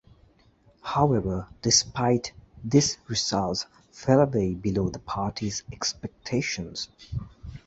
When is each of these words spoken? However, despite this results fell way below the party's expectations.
However, 0.81 1.47
despite 1.61 2.33
this 2.63 2.97
results 3.07 3.67
fell 3.91 4.25
way 4.25 4.55
below 4.55 4.89
the 4.89 4.97
party's 4.97 5.61
expectations. 5.71 6.89